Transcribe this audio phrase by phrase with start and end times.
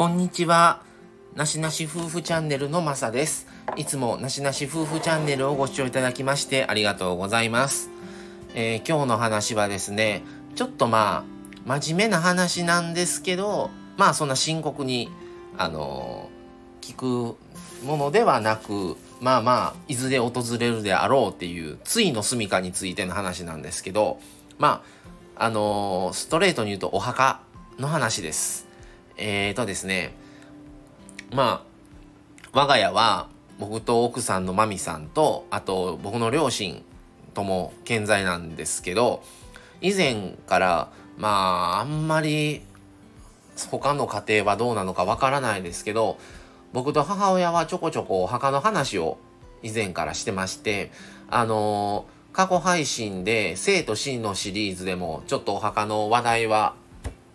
[0.00, 0.80] こんにちは。
[1.34, 3.46] なしなし夫婦チャンネルのまさです。
[3.76, 7.90] いつもなしなし夫婦チャンネルをご視聴いただきましてありがとうございます。
[8.54, 10.22] えー、今日の話はですね、
[10.54, 11.26] ちょっとま
[11.66, 13.68] あ、真面目な話なんですけど、
[13.98, 15.10] まあそんな深刻に、
[15.58, 17.36] あのー、聞く
[17.84, 24.18] ものではなく、まあまあ、いずれ訪れるであろうっていう、ついの住処についての話なんですけど、
[24.56, 24.82] ま
[25.36, 27.42] あ、あのー、ストレートに言うとお墓
[27.78, 28.69] の話です。
[29.22, 30.14] えーとですね、
[31.30, 33.28] まあ、我が家は
[33.58, 36.82] 僕と奥さんのマミさんと、あと僕の両親
[37.34, 39.22] とも健在なんですけど、
[39.82, 42.62] 以前から、まあ、あんまり
[43.70, 46.18] 他の家庭はどうなのかわからないですけど、
[46.72, 49.18] 僕と母親はちょこちょこお墓の話を
[49.62, 50.90] 以前からしてまして、
[51.28, 56.74] あのー、過去配信で生と死のシリーズでもちょっとお墓の話題は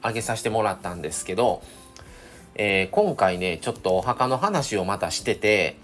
[0.06, 1.64] あげさせてもらったんですけど、
[2.54, 5.78] えー、今回ね、ちょっとお墓の話をまたしてて、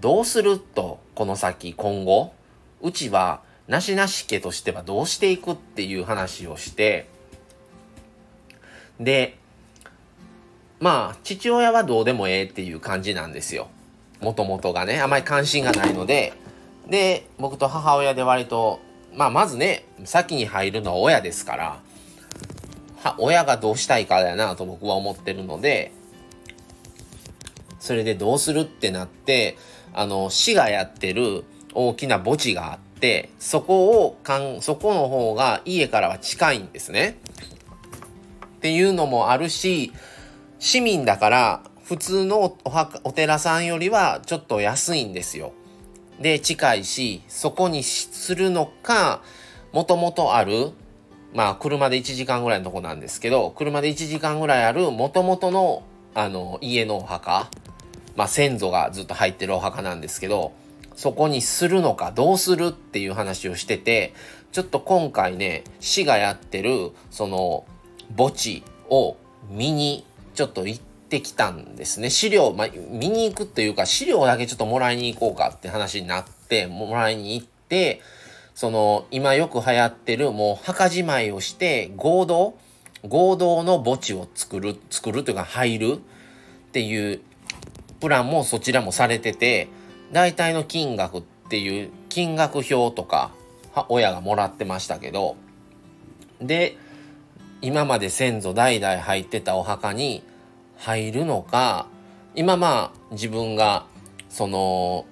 [0.00, 2.32] どうすると、この先、今後、
[2.80, 7.08] うちは、なしなし家としてはどうしていくっていう話をして、
[8.98, 9.36] で、
[10.80, 13.68] まあ、父親はどうでもええっていう感じなんですよ。
[14.20, 16.32] もともとがね、あまり関心がないので、
[16.88, 18.80] で、僕と母親で割と、
[19.14, 21.80] まあ、まずね、先に入るのは親ですから、
[23.18, 25.92] 親がどうしたいかだなと僕は思ってるので、
[27.78, 29.56] それでどうするってなって、
[29.94, 37.18] あの、市がやってる大きな墓地があって、そこをかん、そこの方が家からは近いんですね。
[38.56, 39.92] っていうのもあるし、
[40.58, 45.52] 市民だから普通のお墓お寺さんよりはちょっと安いんですよ。
[46.20, 49.22] で、近いし、そこにするのか、
[49.72, 50.72] もともとある、
[51.36, 55.84] まあ車で1時間ぐらいのとこなんですけど、車で1時間ぐらいあるもともとの
[56.14, 57.48] あの家のお墓
[58.16, 60.52] まあ、先祖がずっと入ってるお墓なんですけど、
[60.96, 64.14] そこにするのかどうするっていう話をしてて、
[64.52, 67.66] ちょっと今回ね、市がやってる、その、
[68.16, 69.16] 墓地を
[69.50, 72.08] 見にちょっと行ってきたんですね。
[72.08, 78.00] 資料、まあ、見に行くというか、資料だけちょっともらいに行こうかって話になって、もらいに行って、
[78.56, 82.56] その、今よく流行ってる、もう墓じまいをして、合同
[83.06, 87.20] 合同の墓地を作る、作るというか入るっていう
[88.00, 89.68] プランもそちらもされてて、
[90.10, 93.30] 大体の金額っていう金額表とか、
[93.90, 95.36] 親がもらってましたけど、
[96.40, 96.78] で、
[97.60, 100.22] 今まで先祖代々入ってたお墓に
[100.78, 101.88] 入るのか、
[102.34, 103.84] 今まあ自分が
[104.30, 105.04] その、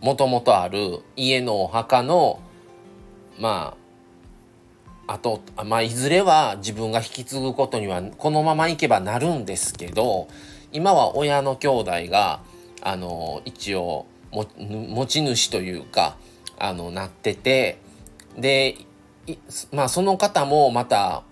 [0.00, 2.40] もともとある家のお墓の、
[3.38, 3.76] ま
[5.06, 10.28] あ、あと、まあ、いずれは自分が引き継ぐことにはこのままいけばなるんですけど、
[10.72, 12.40] 今は親の兄弟が
[12.82, 16.16] あの一応持ち主というか
[16.58, 17.78] あのなってて
[18.36, 18.76] で
[19.72, 21.22] まあその方もまた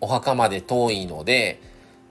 [0.00, 1.60] お墓まで遠いので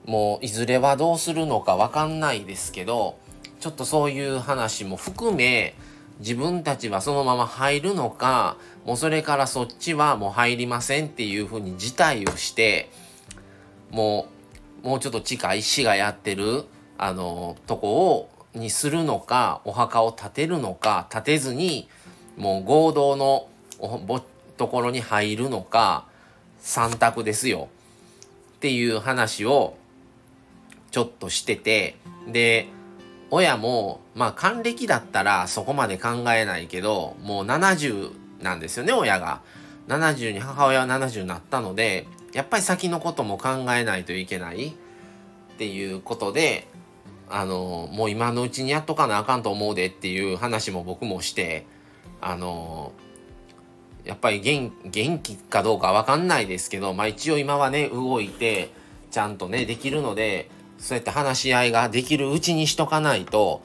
[0.06, 3.18] もういずれはどうするのか分かんないですけど
[3.60, 5.76] ちょっとそういう話も含め
[6.20, 12.90] 自分たちはそのまま入るのかもうそれからそっちはもう入りませんっていうふうに辞退をして
[13.92, 14.28] も
[14.84, 16.66] うもうちょっと近い市がやってる
[16.98, 21.88] あのとこをにするのかお墓を建てるのか建てずに
[22.38, 23.48] もう合同の
[24.58, 26.06] ところに入るのか
[26.62, 27.70] 3択ですよ。
[28.58, 29.76] っていう話を
[30.92, 31.96] ちょっとしてて
[32.28, 32.68] で
[33.32, 39.42] 親もまあ還暦だったらそこまで考えないけどもう70なんですよね親が。
[39.90, 44.72] 70に母親は70になったのでやっぱり先のことも考えないといけないっ
[45.58, 46.68] ていうことで
[47.28, 51.66] あのもう今のうちにやっとかなあかんと思うでっていう話も僕もして
[52.22, 52.92] あの
[54.06, 58.72] やっぱり元元気かどうかわかんないですけどまあ一応今はね動いて
[59.12, 60.50] ちゃんとねできるので
[60.80, 63.62] そうやって話し合いができるうちにしとかないと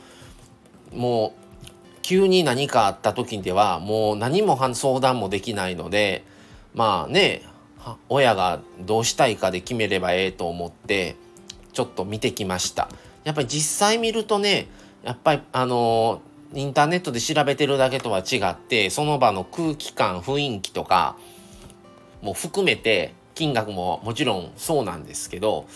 [0.92, 1.66] もう
[2.02, 6.24] 急に何かあった時ではもう何も相談もできないので
[6.74, 7.42] まあね
[8.08, 11.16] 親がどうしたいかで決めればええと思って
[11.72, 12.88] ちょっと見てきました。
[13.24, 14.68] やっぱり実際見るとね
[15.02, 16.20] やっぱりあの
[16.52, 21.16] インターネットで調べてるだけとは違ってその場の空気感雰囲気とか
[22.22, 25.66] も含めて金額ももちろんそうなんですけど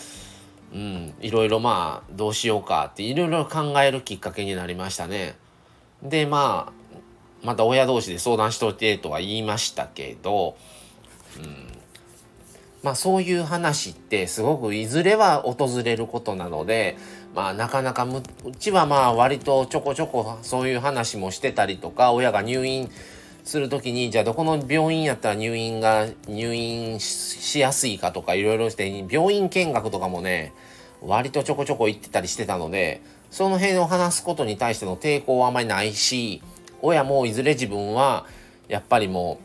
[0.73, 5.35] うんいろいろまあどうしようかっていろいろ考えるきっかけになりましたね。
[6.03, 10.57] でまあまた親同士で相談しといてとは言いましたけど、
[11.37, 11.67] うん、
[12.83, 16.97] まあそういう話ってすごくいずれは訪れることなので
[17.33, 22.89] まあなかなかうちはまあ割とちょこちょこそういう話もしてたりとか親が入院
[23.43, 30.53] する時にじゃあどこの病院やったら入院が入院しやすいかとかいろいろして病院見学とかもね
[31.01, 33.01] 割とちょこちょこ行ってたりしてたので
[33.31, 36.41] その辺を話すことに対しての抵抗はあまりないし
[36.81, 38.25] 親もいずれ自分は
[38.67, 39.39] やっぱりも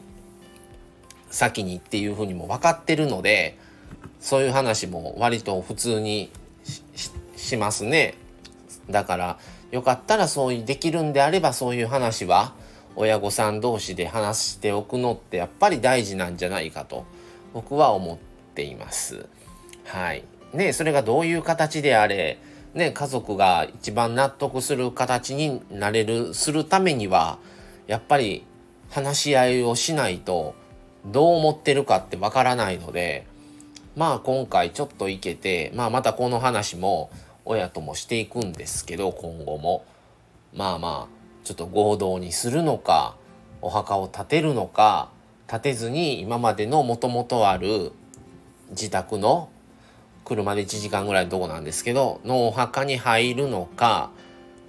[1.31, 3.59] う先にっていうふうにも分かってるので
[4.21, 6.31] そういう話も割と普通に
[7.37, 8.15] しますね。
[8.89, 9.39] だから
[9.71, 12.55] よかったらそういうできるんであればそういう話は
[12.97, 17.05] 親御さん同士で話しておくのってやっぱり大事なんじゃないかと
[17.53, 18.19] 僕は思っ
[18.55, 19.27] ています。
[19.85, 20.25] はい。
[20.53, 22.39] ねそれがどういう形であれ
[22.75, 27.39] ね、家族が一番納得する形になれるするためには
[27.87, 28.45] やっぱり
[28.91, 30.57] 話し合いをしないと
[31.07, 33.27] どう思ってるかってわからないので
[33.95, 37.11] まあ今回ちょっといけて、まあ、またこの話も
[37.45, 39.85] 親ともしていくんですけど今後も
[40.53, 43.17] まあまあちょっと合同にするのか
[43.61, 45.11] お墓を建てるのか
[45.47, 47.93] 建てずに今までのもともとある
[48.71, 49.51] 自宅の
[50.25, 54.11] 車で1時間ぐらいのとこなんですけどのお墓に入るのか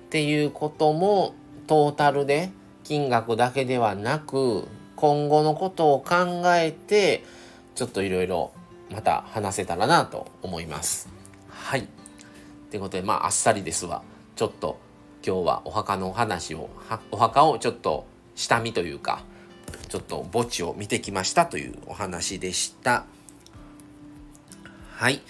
[0.08, 1.34] っていうことも
[1.68, 2.52] トータルで
[2.84, 7.24] 金額だけではなく今後のことを考えて
[7.74, 8.52] ちょっといろいろ
[8.92, 11.10] また話せたらなと思います。
[11.50, 11.88] はい。
[12.70, 14.04] ということでまああっさりですわ。
[14.36, 14.80] ちょっと
[15.26, 16.70] 今日はお墓のお話を
[17.10, 18.06] お墓をちょっと
[18.36, 19.24] 下見というか
[19.90, 23.06] ちょっと墓地を見てきましたというお話でした。
[24.92, 25.22] はい。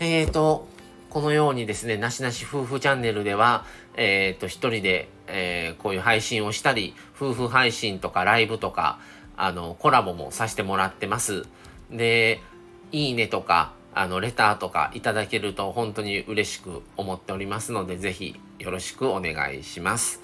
[0.00, 0.66] えーと、
[1.10, 3.64] このようにですね、なしなし夫婦チャンネルでは、
[3.94, 8.98] えーと、一人で、えー、こういう配信をしたり、夫婦配信とかライブとか、
[9.36, 11.46] あの、コラボもさせてもらってます。
[11.90, 12.40] で、
[12.92, 20.20] いいねとか、あの、レターとかいただけると本当に嬉しく思っておりますので、ぜひよろしくお願いします。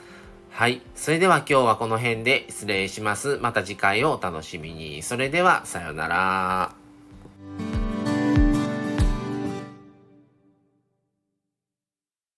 [0.51, 0.83] はい。
[0.97, 3.39] それでは今日はこの辺で失礼します。
[3.41, 5.01] また次回をお楽しみに。
[5.03, 6.82] それでは、さようなら。